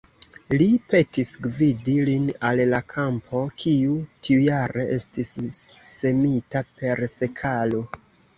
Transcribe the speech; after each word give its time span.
Li 0.59 0.67
petis 0.93 1.27
gvidi 1.47 1.93
lin 2.07 2.25
al 2.51 2.61
la 2.71 2.79
kampo, 2.93 3.43
kiu 3.65 3.99
tiujare 4.29 4.87
estis 4.97 5.35
semita 5.59 6.65
per 6.81 7.05
sekalo. 7.15 7.85